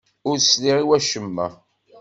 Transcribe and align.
Ur 0.27 0.35
iṣliḥ 0.37 0.77
i 0.83 0.85
wacemma. 0.87 1.47